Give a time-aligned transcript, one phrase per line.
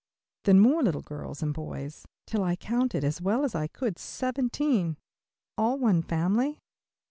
[0.45, 4.97] Then more little girls and boys, till I counted, as well as I could, seventeen.
[5.59, 6.57] All one family?